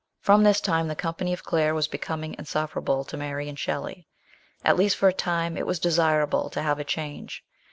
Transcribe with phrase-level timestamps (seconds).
[0.19, 4.07] From this time the company of Claire was becoming insufferable to Mary and Shelley.
[4.65, 7.43] At least lor a time, it was desirable to have a change.